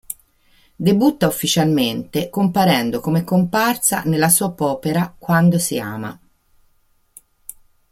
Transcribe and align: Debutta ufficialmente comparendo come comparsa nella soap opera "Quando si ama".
Debutta 0.75 1.27
ufficialmente 1.27 2.31
comparendo 2.31 2.99
come 3.01 3.23
comparsa 3.23 4.01
nella 4.07 4.29
soap 4.29 4.59
opera 4.61 5.13
"Quando 5.15 5.59
si 5.59 5.77
ama". 5.77 6.19